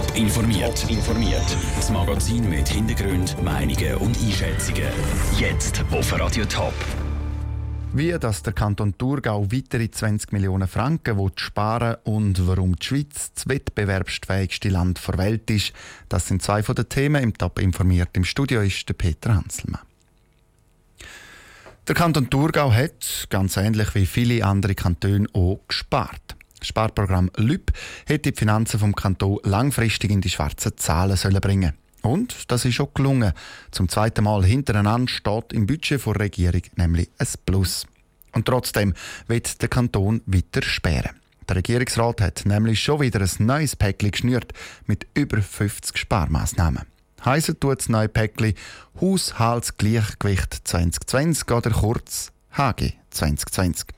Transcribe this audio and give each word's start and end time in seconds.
Top 0.00 0.16
informiert. 0.16 0.90
informiert. 0.90 1.44
Das 1.76 1.90
Magazin 1.90 2.48
mit 2.48 2.66
Hintergrund, 2.68 3.36
Meinungen 3.42 3.96
und 3.96 4.16
Einschätzungen. 4.18 4.88
Jetzt 5.38 5.84
auf 5.90 6.18
Radio 6.18 6.46
Top. 6.46 6.72
Wie 7.92 8.10
dass 8.18 8.42
der 8.42 8.54
Kanton 8.54 8.96
Thurgau 8.96 9.52
weitere 9.52 9.90
20 9.90 10.32
Millionen 10.32 10.68
Franken 10.68 11.18
will 11.18 11.32
sparen 11.36 11.96
und 12.04 12.46
warum 12.46 12.76
die 12.76 12.86
Schweiz 12.86 13.32
das 13.34 13.46
wettbewerbsfähigste 13.46 14.70
Land 14.70 15.06
der 15.06 15.18
Welt 15.18 15.50
ist, 15.50 15.74
das 16.08 16.28
sind 16.28 16.40
zwei 16.40 16.62
von 16.62 16.76
den 16.76 16.88
Themen 16.88 17.22
im 17.22 17.36
Top 17.36 17.58
informiert. 17.58 18.08
Im 18.14 18.24
Studio 18.24 18.62
ist 18.62 18.88
der 18.88 18.94
Peter 18.94 19.34
Hanselmann. 19.34 19.82
Der 21.86 21.94
Kanton 21.94 22.30
Thurgau 22.30 22.72
hat, 22.72 23.26
ganz 23.28 23.58
ähnlich 23.58 23.94
wie 23.94 24.06
viele 24.06 24.46
andere 24.46 24.74
Kantone, 24.74 25.26
auch 25.34 25.60
gespart. 25.68 26.36
Sparprogramm 26.62 27.30
LÜB 27.36 27.72
hätte 28.06 28.32
die 28.32 28.38
Finanzen 28.38 28.80
vom 28.80 28.94
Kanton 28.94 29.38
langfristig 29.44 30.10
in 30.10 30.20
die 30.20 30.30
schwarzen 30.30 30.76
Zahlen 30.76 31.16
sollen 31.16 31.40
bringen 31.40 31.72
und 32.02 32.50
das 32.50 32.64
ist 32.64 32.80
auch 32.80 32.94
gelungen. 32.94 33.32
Zum 33.70 33.88
zweiten 33.88 34.24
Mal 34.24 34.44
hintereinander 34.44 35.12
steht 35.12 35.52
im 35.52 35.66
Budget 35.66 36.04
der 36.04 36.20
Regierung 36.20 36.62
nämlich 36.76 37.10
ein 37.18 37.26
Plus. 37.44 37.86
Und 38.32 38.46
trotzdem 38.46 38.94
wird 39.26 39.60
der 39.60 39.68
Kanton 39.68 40.22
weiter 40.26 40.62
sperren. 40.62 41.16
Der 41.48 41.56
Regierungsrat 41.56 42.20
hat 42.20 42.46
nämlich 42.46 42.80
schon 42.80 43.00
wieder 43.00 43.20
ein 43.20 43.46
neues 43.46 43.74
Päckchen 43.74 44.12
geschnürt 44.12 44.52
mit 44.86 45.06
über 45.14 45.42
50 45.42 45.98
Sparmaßnahmen. 45.98 46.84
Heissen 47.24 47.58
tut 47.58 47.80
das 47.80 47.88
neue 47.88 48.08
Päckchen 48.08 48.54
Haushaltsgleichgewicht 49.00 50.60
2020 50.66 51.50
oder 51.50 51.70
kurz 51.70 52.30
HG 52.56 52.99
2020. 53.10 53.88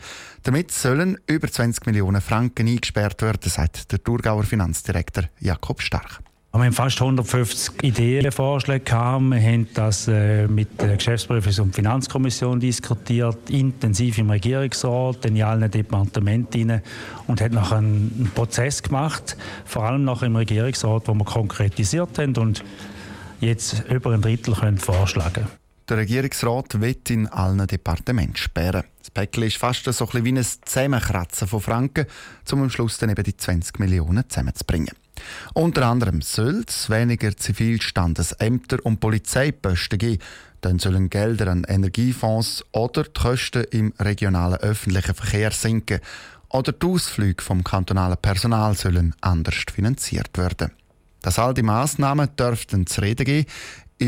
Damit 0.42 0.72
sollen 0.72 1.18
über 1.26 1.48
20 1.48 1.86
Millionen 1.86 2.20
Franken 2.20 2.68
eingesperrt 2.68 3.22
werden, 3.22 3.50
sagt 3.50 3.92
der 3.92 4.02
Thurgauer 4.02 4.44
Finanzdirektor 4.44 5.24
Jakob 5.40 5.80
Stark. 5.80 6.20
Wir 6.54 6.64
haben 6.64 6.72
fast 6.74 7.00
150 7.00 7.82
Ideen, 7.82 8.30
Vorschläge 8.30 8.84
gehabt. 8.84 9.22
Wir 9.22 9.40
haben 9.40 9.68
das 9.72 10.06
äh, 10.06 10.46
mit 10.46 10.78
der 10.82 10.98
Geschäftsprüfungs- 10.98 11.62
und 11.62 11.74
Finanzkommission 11.74 12.60
diskutiert, 12.60 13.48
intensiv 13.48 14.18
im 14.18 14.28
Regierungsrat, 14.28 15.24
in 15.24 15.42
allen 15.42 15.70
Departementen 15.70 16.82
und 17.26 17.40
haben 17.40 17.54
nachher 17.54 17.78
einen 17.78 18.30
Prozess 18.34 18.82
gemacht, 18.82 19.38
vor 19.64 19.84
allem 19.84 20.04
nach 20.04 20.22
im 20.22 20.36
Regierungsrat, 20.36 21.08
wo 21.08 21.14
wir 21.14 21.24
konkretisiert 21.24 22.18
haben 22.18 22.36
und 22.36 22.62
jetzt 23.40 23.84
über 23.88 24.12
ein 24.12 24.20
Drittel 24.20 24.54
können 24.54 24.76
vorschlagen 24.76 25.46
der 25.92 26.00
Regierungsrat 26.00 26.80
wird 26.80 27.10
in 27.10 27.26
allen 27.26 27.66
Departementen 27.66 28.36
sperren. 28.36 28.84
Das 29.00 29.10
Päckchen 29.10 29.42
ist 29.42 29.58
fast 29.58 29.84
so 29.84 30.08
ein 30.10 30.24
wie 30.24 30.32
ein 30.32 30.42
Zusammenkratzen 30.42 31.46
von 31.46 31.60
Franken, 31.60 32.06
um 32.50 32.62
am 32.62 32.70
Schluss 32.70 32.96
dann 32.96 33.10
eben 33.10 33.22
die 33.22 33.36
20 33.36 33.78
Millionen 33.78 34.24
zusammenzubringen. 34.26 34.94
Unter 35.52 35.86
anderem 35.86 36.22
soll 36.22 36.64
es 36.66 36.88
weniger 36.88 37.36
Zivilstandesämter 37.36 38.78
und 38.84 39.00
Polizeiposten 39.00 39.98
geben. 39.98 40.22
Dann 40.62 40.78
sollen 40.78 41.10
Gelder 41.10 41.48
an 41.48 41.64
Energiefonds 41.68 42.64
oder 42.72 43.04
die 43.04 43.12
Kosten 43.12 43.64
im 43.64 43.92
regionalen 44.00 44.60
öffentlichen 44.60 45.14
Verkehr 45.14 45.50
sinken. 45.50 46.00
Oder 46.48 46.72
die 46.72 46.86
Ausflüge 46.86 47.42
vom 47.42 47.62
kantonalen 47.62 48.16
Personal 48.16 48.74
sollen 48.76 49.14
anders 49.20 49.64
finanziert 49.70 50.38
werden. 50.38 50.70
Dass 51.20 51.38
all 51.38 51.54
die 51.54 51.62
Massnahmen 51.62 52.34
dürften 52.36 52.86
zu 52.86 53.00
reden 53.00 53.24
geben, 53.24 53.48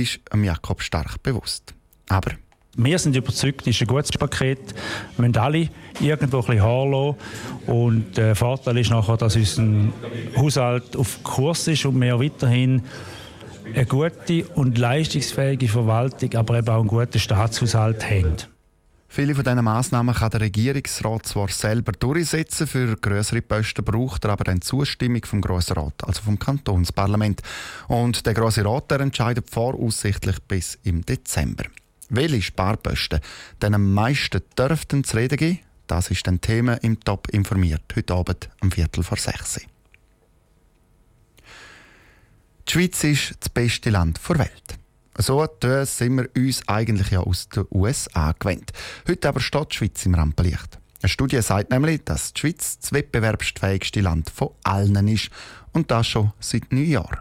ist 0.01 0.21
Jakob 0.35 0.83
Stark 0.83 1.23
bewusst. 1.23 1.75
Aber 2.09 2.33
wir 2.77 2.99
sind 2.99 3.15
überzeugt, 3.15 3.63
es 3.63 3.77
ist 3.77 3.83
ein 3.83 3.87
gutes 3.87 4.13
Paket. 4.13 4.75
Wir 5.17 5.27
müssen 5.27 5.37
alle 5.37 5.69
irgendwo 6.01 6.39
ein 6.39 6.47
bisschen 6.47 6.91
lassen. 6.91 7.17
Und 7.67 8.17
der 8.17 8.35
Vorteil 8.35 8.79
ist 8.79 8.91
nachher, 8.91 9.17
dass 9.17 9.37
unser 9.37 9.93
Haushalt 10.37 10.97
auf 10.97 11.23
Kurs 11.23 11.69
ist 11.69 11.85
und 11.87 12.01
wir 12.01 12.19
weiterhin 12.19 12.83
eine 13.75 13.87
gute 13.87 14.45
und 14.55 14.77
leistungsfähige 14.77 15.69
Verwaltung, 15.69 16.35
aber 16.35 16.59
eben 16.59 16.69
auch 16.69 16.81
einen 16.81 16.89
guten 16.89 17.19
Staatshaushalt 17.19 18.09
haben. 18.11 18.37
Viele 19.15 19.37
von 19.37 19.45
diesen 19.45 19.63
Massnahmen 19.63 20.13
kann 20.13 20.31
der 20.31 20.41
Regierungsrat 20.41 21.25
zwar 21.25 21.49
selber 21.49 21.93
durchsetzen, 21.93 22.67
für 22.67 22.97
größere 22.97 23.43
Posten 23.43 23.85
braucht 23.85 24.25
er 24.25 24.33
aber 24.33 24.43
dann 24.43 24.61
Zustimmung 24.61 25.25
vom 25.25 25.41
Grossen 25.41 25.75
Rat, 25.75 26.03
also 26.03 26.21
vom 26.21 26.37
Kantonsparlament. 26.37 27.41
Und 27.87 28.27
der 28.27 28.35
Grosse 28.35 28.65
Rat 28.65 28.91
der 28.91 28.99
entscheidet 28.99 29.49
voraussichtlich 29.49 30.43
bis 30.49 30.81
im 30.83 31.07
Dezember. 31.07 31.63
Welche 32.09 32.43
Sparposten 32.43 33.21
denn 33.63 33.75
am 33.75 33.95
meisten 33.95 34.43
dürften 34.59 35.05
zu 35.05 35.17
reden 35.17 35.37
geben, 35.37 35.61
das 35.87 36.11
ist 36.11 36.27
ein 36.27 36.41
Thema 36.41 36.75
im 36.83 36.99
Top 36.99 37.29
informiert, 37.29 37.85
heute 37.95 38.15
Abend 38.15 38.51
um 38.63 38.73
Viertel 38.73 39.05
vor 39.05 39.19
sechs. 39.19 39.61
Die 42.67 42.73
Schweiz 42.73 43.05
ist 43.05 43.35
das 43.39 43.49
beste 43.49 43.91
Land 43.91 44.19
der 44.29 44.39
Welt. 44.41 44.84
So 45.19 45.47
sind 45.85 46.17
wir 46.17 46.29
uns 46.37 46.67
eigentlich 46.67 47.11
ja 47.11 47.21
aus 47.21 47.49
den 47.49 47.67
USA 47.71 48.33
gewöhnt. 48.33 48.73
Heute 49.09 49.29
aber 49.29 49.41
steht 49.41 49.73
die 49.73 49.77
Schweiz 49.77 50.05
im 50.07 50.15
Rampenlicht. 50.15 50.79
Eine 51.03 51.09
Studie 51.09 51.41
sagt 51.43 51.71
nämlich, 51.71 52.03
dass 52.05 52.33
die 52.33 52.41
Schweiz 52.41 52.79
das 52.81 52.93
wettbewerbsfähigste 52.93 54.01
Land 54.01 54.31
von 54.31 54.51
allen 54.65 55.07
ist. 55.07 55.31
Und 55.73 55.91
das 55.91 56.07
schon 56.07 56.33
seit 56.41 56.73
neun 56.73 56.89
Jahren. 56.89 57.19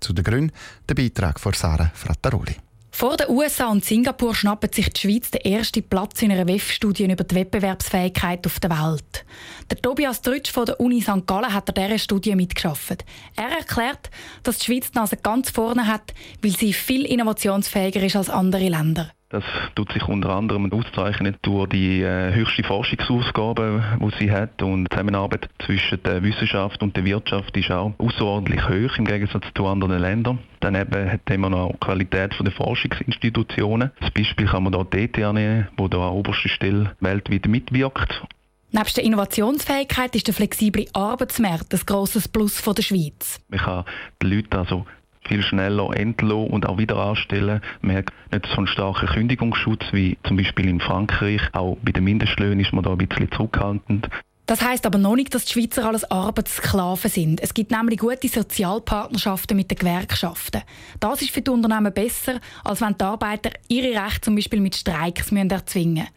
Zu 0.00 0.12
den 0.12 0.24
Gründen 0.24 0.52
der 0.88 0.94
Beitrag 0.94 1.38
von 1.38 1.52
Sarah 1.52 1.90
Frattaroli. 1.94 2.56
Vor 2.92 3.16
den 3.16 3.30
USA 3.30 3.68
und 3.68 3.84
Singapur 3.84 4.34
schnappt 4.34 4.74
sich 4.74 4.90
die 4.90 5.00
Schweiz 5.00 5.30
den 5.30 5.40
ersten 5.42 5.82
Platz 5.82 6.20
in 6.22 6.32
einer 6.32 6.46
WEF-Studie 6.46 7.04
über 7.04 7.24
die 7.24 7.34
Wettbewerbsfähigkeit 7.34 8.44
auf 8.46 8.60
der 8.60 8.70
Welt. 8.70 9.24
Der 9.70 9.80
Tobias 9.80 10.22
Trütsch 10.22 10.50
von 10.50 10.66
der 10.66 10.80
Uni 10.80 11.00
St. 11.00 11.26
Gallen 11.26 11.52
hat 11.52 11.68
an 11.68 11.82
dieser 11.82 11.98
Studie 11.98 12.34
mitgeschafft. 12.34 13.04
Er 13.36 13.58
erklärt, 13.58 14.10
dass 14.42 14.58
die 14.58 14.66
Schweiz 14.66 14.90
die 14.90 14.98
Nase 14.98 15.16
ganz 15.16 15.50
vorne 15.50 15.86
hat, 15.86 16.12
weil 16.42 16.50
sie 16.50 16.72
viel 16.72 17.06
innovationsfähiger 17.06 18.02
ist 18.02 18.16
als 18.16 18.28
andere 18.28 18.68
Länder. 18.68 19.12
Das 19.30 19.44
tut 19.76 19.92
sich 19.92 20.02
unter 20.08 20.30
anderem 20.30 20.72
auszeichnen 20.72 21.36
durch 21.42 21.68
die 21.68 22.02
äh, 22.02 22.34
höchste 22.34 22.64
Forschungsausgabe, 22.64 23.98
die 24.00 24.18
sie 24.18 24.32
hat 24.32 24.60
und 24.60 24.86
die 24.86 24.90
Zusammenarbeit 24.90 25.48
zwischen 25.64 26.02
der 26.02 26.24
Wissenschaft 26.24 26.82
und 26.82 26.96
der 26.96 27.04
Wirtschaft 27.04 27.56
ist 27.56 27.70
auch 27.70 27.92
außerordentlich 27.98 28.68
hoch 28.68 28.98
im 28.98 29.04
Gegensatz 29.04 29.44
zu 29.54 29.68
anderen 29.68 30.00
Ländern. 30.00 30.40
Daneben 30.58 31.12
haben 31.12 31.40
wir 31.42 31.48
noch 31.48 31.70
die 31.70 31.78
Qualität 31.78 32.34
der 32.40 32.50
Forschungsinstitutionen. 32.50 33.92
Als 34.00 34.10
Beispiel 34.10 34.46
kann 34.46 34.64
man 34.64 34.74
hier 34.74 34.84
die 34.84 34.98
ETH 35.04 35.32
nehmen, 35.32 35.68
die 35.78 35.88
da 35.88 36.08
an 36.08 36.14
oberster 36.14 36.48
Stelle 36.48 36.96
weltweit 36.98 37.46
mitwirkt. 37.46 38.24
Neben 38.72 38.94
der 38.96 39.04
Innovationsfähigkeit 39.04 40.16
ist 40.16 40.26
der 40.26 40.34
flexible 40.34 40.86
Arbeitsmarkt 40.92 41.72
ein 41.72 41.80
grosses 41.86 42.26
Plus 42.26 42.62
der 42.62 42.82
Schweiz. 42.82 43.38
Man 43.48 43.60
kann 43.60 43.84
die 44.22 44.26
Leute 44.26 44.58
also 44.58 44.86
viel 45.30 45.42
schneller 45.42 45.96
entlassen 45.96 46.48
und 46.48 46.68
auch 46.68 46.76
wieder 46.76 46.96
anstellen. 46.96 47.60
Man 47.82 47.96
hat 47.96 48.12
nicht 48.32 48.46
so 48.46 48.56
einen 48.56 48.66
starken 48.66 49.08
Kündigungsschutz 49.08 49.84
wie 49.92 50.18
zum 50.26 50.36
Beispiel 50.36 50.68
in 50.68 50.80
Frankreich. 50.80 51.40
Auch 51.52 51.78
bei 51.82 51.92
den 51.92 52.04
Mindestlöhnen 52.04 52.58
ist 52.58 52.72
man 52.72 52.82
da 52.82 52.90
ein 52.90 52.98
bisschen 52.98 53.30
zurückhaltend. 53.30 54.08
Das 54.46 54.62
heißt 54.62 54.84
aber 54.84 54.98
noch 54.98 55.14
nicht, 55.14 55.32
dass 55.32 55.44
die 55.44 55.52
Schweizer 55.52 55.86
alles 55.86 56.10
Arbeitssklaven 56.10 57.08
sind. 57.08 57.40
Es 57.40 57.54
gibt 57.54 57.70
nämlich 57.70 58.00
gute 58.00 58.26
Sozialpartnerschaften 58.26 59.56
mit 59.56 59.70
den 59.70 59.78
Gewerkschaften. 59.78 60.62
Das 60.98 61.22
ist 61.22 61.30
für 61.30 61.40
die 61.40 61.52
Unternehmen 61.52 61.94
besser, 61.94 62.40
als 62.64 62.80
wenn 62.80 62.96
die 62.98 63.04
Arbeiter 63.04 63.50
ihre 63.68 64.02
Rechte 64.04 64.22
zum 64.22 64.34
Beispiel 64.34 64.60
mit 64.60 64.74
Streiks 64.74 65.30
erzwingen 65.30 65.94
müssen. 65.94 66.08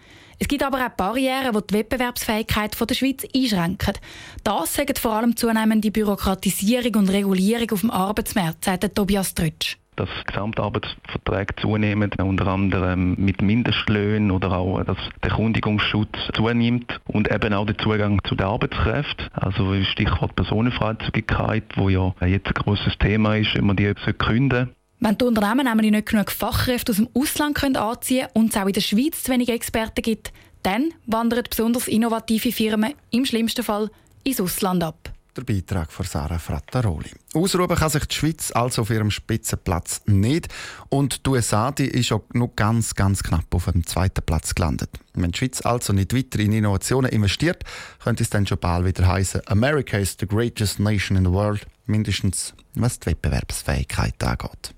Es 0.44 0.50
gibt 0.50 0.62
aber 0.62 0.86
auch 0.86 0.90
Barrieren, 0.90 1.54
die 1.54 1.68
die 1.70 1.74
Wettbewerbsfähigkeit 1.76 2.76
der 2.78 2.96
Schweiz 2.96 3.26
einschränken. 3.34 3.94
Das 4.44 4.74
sagt 4.74 5.00
vor 5.00 5.14
allem 5.14 5.38
zunehmende 5.38 5.90
Bürokratisierung 5.90 6.96
und 6.96 7.10
Regulierung 7.10 7.72
auf 7.72 7.80
dem 7.80 7.90
Arbeitsmarkt, 7.90 8.66
sagt 8.66 8.94
Tobias 8.94 9.34
Trötsch 9.34 9.78
dass 9.96 10.10
Gesamtarbeitsverträge 10.26 11.56
zunehmen, 11.62 12.12
unter 12.20 12.48
anderem 12.48 13.16
mit 13.16 13.44
Mindestlöhnen 13.44 14.32
oder 14.32 14.52
auch, 14.54 14.84
dass 14.84 14.98
der 15.24 15.32
Kundigungsschutz 15.32 16.18
zunimmt 16.34 17.00
und 17.06 17.32
eben 17.32 17.54
auch 17.54 17.68
der 17.68 17.78
Zugang 17.78 18.20
zu 18.24 18.34
den 18.34 18.48
Arbeitskräften. 18.48 19.28
Also 19.34 19.72
Stichwort 19.84 20.36
Personenfreizügigkeit, 20.36 21.64
wo 21.76 21.90
ja 21.90 22.14
jetzt 22.26 22.48
ein 22.48 22.54
grosses 22.56 22.98
Thema 22.98 23.38
ist, 23.38 23.54
wenn 23.54 23.68
man 23.68 23.76
die 23.76 23.94
künden 24.18 24.50
sollte. 24.50 24.76
Wenn 25.06 25.18
die 25.18 25.26
Unternehmen 25.26 25.66
nämlich 25.66 25.92
nicht 25.92 26.08
genug 26.08 26.32
Fachkräfte 26.32 26.94
aus 26.94 26.96
dem 26.96 27.10
Ausland 27.14 27.58
können 27.58 27.76
anziehen 27.76 28.22
können 28.22 28.46
und 28.46 28.56
es 28.56 28.62
auch 28.62 28.68
in 28.68 28.72
der 28.72 28.80
Schweiz 28.80 29.22
zu 29.22 29.34
wenig 29.34 29.50
Experten 29.50 30.02
gibt, 30.02 30.32
dann 30.64 30.94
wandern 31.08 31.44
besonders 31.50 31.90
innovative 31.90 32.54
Firmen 32.54 32.94
im 33.12 33.26
schlimmsten 33.26 33.66
Fall 33.66 33.92
ins 34.24 34.40
Ausland 34.40 34.82
ab. 34.82 35.12
Der 35.36 35.42
Beitrag 35.42 35.92
von 35.92 36.06
Sarah 36.06 36.40
Frattaroli. 36.40 37.10
Ausruhen 37.34 37.76
kann 37.76 37.90
sich 37.90 38.06
die 38.06 38.16
Schweiz 38.16 38.54
also 38.54 38.84
auf 38.84 38.92
ihrem 38.92 39.12
Spitzenplatz 39.12 40.04
nicht. 40.06 40.48
Und 40.88 41.26
die 41.26 41.32
USA 41.32 41.72
die 41.72 41.88
ist 41.88 42.14
auch 42.14 42.24
noch 42.32 42.56
ganz, 42.56 42.96
ganz 42.96 43.24
knapp 43.24 43.54
auf 43.54 43.66
dem 43.66 43.86
zweiten 43.86 44.24
Platz 44.26 44.56
gelandet. 44.56 44.90
Wenn 45.16 45.32
die 45.32 45.38
Schweiz 45.38 45.66
also 45.66 45.92
nicht 45.92 46.16
weiter 46.16 46.40
in 46.40 46.54
Innovationen 46.54 47.12
investiert, 47.12 47.66
könnte 48.02 48.24
es 48.24 48.30
dann 48.30 48.48
schon 48.48 48.60
bald 48.60 48.86
wieder 48.86 49.06
heißen: 49.06 49.42
America 49.48 49.98
is 49.98 50.16
the 50.18 50.28
greatest 50.28 50.80
nation 50.80 51.18
in 51.18 51.26
the 51.26 51.32
world, 51.32 51.68
mindestens 51.88 52.54
was 52.76 53.02
die 53.02 53.08
Wettbewerbsfähigkeit 53.08 54.24
angeht. 54.24 54.74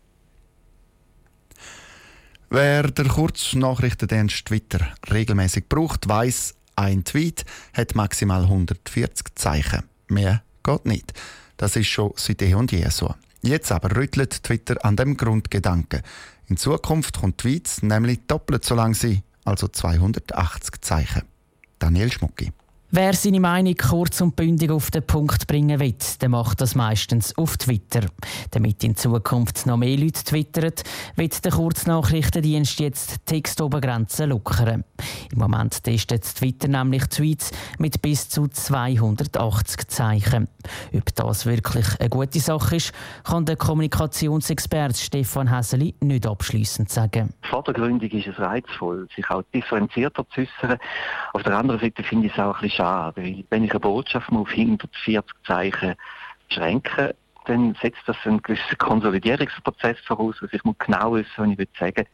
Wer 2.58 2.84
der 2.84 3.10
Kurznachrichtendienst 3.10 4.46
Twitter 4.46 4.80
regelmäßig 5.12 5.68
braucht, 5.68 6.08
weiß, 6.08 6.56
ein 6.78 7.04
Tweet 7.04 7.44
hat 7.74 7.96
maximal 7.96 8.44
140 8.44 9.36
Zeichen. 9.36 9.84
Mehr 10.08 10.42
geht 10.64 10.86
nicht. 10.86 11.12
Das 11.58 11.76
ist 11.76 11.88
schon 11.88 12.14
seit 12.16 12.42
eh 12.42 12.54
und 12.54 12.72
je 12.72 12.88
so. 12.88 13.14
Jetzt 13.42 13.74
aber 13.74 13.94
rüttelt 13.98 14.42
Twitter 14.42 14.78
an 14.86 14.96
dem 14.96 15.18
Grundgedanken. 15.18 16.02
In 16.48 16.56
Zukunft 16.56 17.20
kommt 17.20 17.40
Tweets 17.40 17.84
nämlich 17.84 18.22
doppelt 18.26 18.64
so 18.64 18.74
lang 18.74 18.94
sein, 18.94 19.24
also 19.44 19.68
280 19.68 20.80
Zeichen. 20.80 21.24
Daniel 21.78 22.10
Schmucki. 22.10 22.54
Wer 22.92 23.14
seine 23.14 23.40
Meinung 23.40 23.74
kurz 23.76 24.22
und 24.22 24.36
bündig 24.36 24.70
auf 24.70 24.92
den 24.92 25.06
Punkt 25.06 25.48
bringen 25.48 25.80
will, 25.80 25.96
der 26.22 26.30
macht 26.30 26.62
das 26.62 26.76
meistens 26.76 27.36
auf 27.36 27.58
Twitter. 27.58 28.02
Damit 28.52 28.84
in 28.84 28.96
Zukunft 28.96 29.66
noch 29.66 29.78
mehr 29.78 29.98
Leute 29.98 30.24
twittern, 30.24 30.72
wird 31.16 31.44
der 31.44 31.52
Kurznachrichtendienst 31.52 32.80
jetzt 32.80 33.26
Textobergrenzen 33.26 34.30
lockern. 34.30 34.84
Im 35.32 35.40
Moment 35.40 35.84
testet 35.84 36.24
Twitter 36.24 36.68
nämlich 36.68 37.08
Tweets 37.08 37.52
mit 37.80 38.02
bis 38.04 38.30
zu 38.30 38.48
280 38.48 39.88
Zeichen. 39.88 40.48
Ob 40.94 41.16
das 41.16 41.48
wirklich 41.48 42.00
eine 42.00 42.10
gute 42.10 42.40
Sache 42.40 42.76
ist, 42.76 42.94
kann 43.24 43.46
der 43.46 43.56
Kommunikationsexperte 43.56 45.00
Stefan 45.00 45.54
Häseli 45.54 45.96
nicht 46.02 46.28
abschließend 46.28 46.90
sagen. 46.92 47.34
Vordergründig 47.42 48.14
ist 48.14 48.28
es 48.28 48.40
reizvoll, 48.40 49.08
sich 49.16 49.28
auch 49.30 49.44
differenzierter 49.54 50.26
zu 50.30 50.42
äußern. 50.42 50.78
Auf 51.34 51.44
der 51.44 51.58
anderen 51.58 51.82
Seite 51.82 52.04
finde 52.04 52.28
ich 52.28 52.34
es 52.34 52.40
auch 52.40 52.56
ein 52.56 52.62
bisschen 52.62 52.75
schade. 52.76 53.44
Wenn 53.50 53.64
ich 53.64 53.72
eine 53.72 53.80
Botschaft 53.80 54.30
auf 54.32 54.50
140 54.50 55.24
Zeichen 55.46 55.96
beschränke, 56.48 57.16
dann 57.46 57.76
setzt 57.82 58.02
das 58.06 58.18
einen 58.24 58.42
gewissen 58.42 58.78
Konsolidierungsprozess 58.78 60.00
voraus, 60.06 60.36
was 60.42 60.52
ich 60.52 60.64
muss 60.64 60.78
genau 60.80 61.14
wissen, 61.14 61.30
was 61.38 61.60
ich 61.60 61.70
sagen 61.80 61.96
will. 61.98 62.08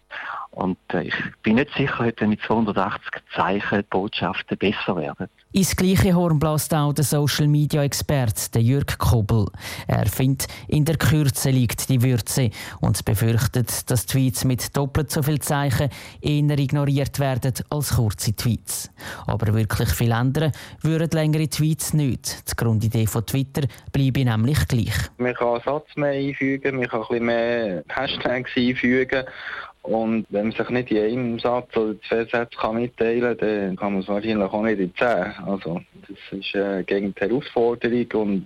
Und 0.51 0.77
äh, 0.93 1.03
ich 1.03 1.15
bin 1.43 1.55
nicht 1.55 1.73
sicher, 1.77 2.07
ob 2.07 2.21
mit 2.27 2.41
280 2.41 3.01
Zeichen 3.33 3.83
Botschaften 3.89 4.57
besser 4.57 4.97
werden. 4.97 5.29
Ins 5.53 5.75
gleiche 5.75 6.13
Horn 6.13 6.39
bläst 6.39 6.73
auch 6.73 6.93
der 6.93 7.03
Social 7.03 7.47
Media 7.47 7.83
Experte 7.83 8.59
Jürg 8.59 8.97
Kobel. 8.97 9.47
Er 9.87 10.05
findet, 10.05 10.47
in 10.67 10.85
der 10.85 10.97
Kürze 10.97 11.49
liegt 11.49 11.89
die 11.89 12.01
Würze 12.01 12.51
und 12.79 13.03
befürchtet, 13.03 13.89
dass 13.89 14.05
Tweets 14.05 14.45
mit 14.45 14.75
doppelt 14.75 15.11
so 15.11 15.23
viel 15.23 15.39
Zeichen 15.39 15.89
eher 16.21 16.59
ignoriert 16.59 17.19
werden 17.19 17.53
als 17.69 17.95
kurze 17.95 18.35
Tweets. 18.35 18.91
Aber 19.27 19.53
wirklich 19.53 19.89
viel 19.89 20.11
ändern 20.11 20.51
würden 20.81 21.09
längere 21.11 21.49
Tweets 21.49 21.93
nicht. 21.93 22.49
Die 22.49 22.55
Grundidee 22.55 23.07
von 23.07 23.25
Twitter 23.25 23.67
bleibe 23.91 24.23
nämlich 24.23 24.67
gleich. 24.67 24.95
Man 25.17 25.33
kann 25.33 25.47
einen 25.47 25.63
Satz 25.63 25.87
mehr 25.95 26.11
einfügen, 26.11 26.77
man 26.77 26.87
kann 26.87 27.01
ein 27.01 27.07
bisschen 27.07 27.25
mehr 27.25 27.83
Hashtags 27.89 28.51
einfügen 28.55 29.25
und 29.83 30.25
wenn 30.29 30.49
man 30.49 30.51
sich 30.55 30.69
nicht 30.69 30.91
in 30.91 31.03
einem 31.03 31.39
Satz 31.39 31.75
oder 31.75 31.99
zwei 32.07 32.25
Sätze 32.25 32.57
kann 32.59 32.75
mitteilen 32.75 33.37
kann, 33.37 33.49
dann 33.49 33.75
kann 33.75 33.93
man 33.93 34.01
es 34.03 34.07
wahrscheinlich 34.07 34.51
auch 34.51 34.61
nicht 34.63 34.79
in 34.79 34.93
zehn. 34.95 35.33
Also 35.45 35.81
das 36.07 36.39
ist 36.39 36.53
äh, 36.53 36.83
gegen 36.83 37.15
die 37.15 37.21
Herausforderung 37.21 38.11
und 38.13 38.45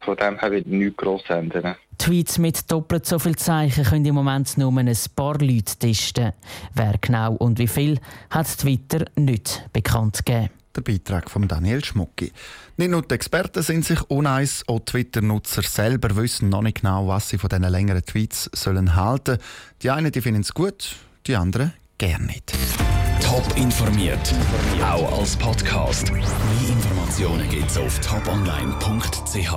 von 0.00 0.16
dem 0.16 0.38
her 0.38 0.50
wird 0.50 0.66
nichts 0.66 0.96
gross 0.96 1.28
ändern. 1.28 1.76
Tweets 1.98 2.38
mit 2.38 2.70
doppelt 2.70 3.04
so 3.04 3.18
viel 3.18 3.36
Zeichen 3.36 3.84
können 3.84 4.06
im 4.06 4.14
Moment 4.14 4.56
nur 4.56 4.72
ein 4.72 4.96
paar 5.14 5.38
Leute 5.38 5.76
testen. 5.78 6.32
Wer 6.74 6.94
genau 7.00 7.34
und 7.34 7.58
wie 7.58 7.66
viel, 7.66 7.98
hat 8.30 8.46
Twitter 8.46 9.04
nicht 9.16 9.68
bekannt 9.72 10.24
gegeben 10.24 10.50
der 10.78 10.92
Beitrag 10.92 11.30
von 11.30 11.46
Daniel 11.48 11.84
Schmucki. 11.84 12.32
Nicht 12.76 12.90
nur 12.90 13.02
die 13.02 13.14
Experten 13.14 13.62
sind 13.62 13.84
sich 13.84 14.00
uneins, 14.10 14.64
auch 14.66 14.80
Twitter-Nutzer 14.80 15.62
selber 15.62 16.16
wissen 16.16 16.48
noch 16.48 16.62
nicht 16.62 16.80
genau, 16.80 17.08
was 17.08 17.28
sie 17.28 17.38
von 17.38 17.48
diesen 17.48 17.64
längeren 17.64 18.04
Tweets 18.04 18.50
sollen 18.54 18.94
halten. 18.94 19.38
Die 19.82 19.90
einen 19.90 20.12
die 20.12 20.20
finden 20.20 20.42
es 20.42 20.54
gut, 20.54 20.96
die 21.26 21.36
anderen 21.36 21.72
gerne 21.98 22.26
nicht. 22.26 22.52
Top 23.20 23.44
informiert, 23.56 24.34
auch 24.82 25.18
als 25.18 25.36
Podcast. 25.36 26.12
Mehr 26.12 26.22
Informationen 26.68 27.48
gibt 27.50 27.70
es 27.70 27.76
auf 27.76 27.98
toponline.ch. 28.00 29.52